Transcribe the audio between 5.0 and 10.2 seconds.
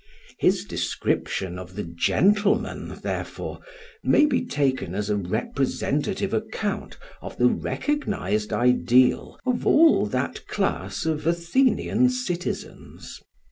a representative account of the recognised ideal of all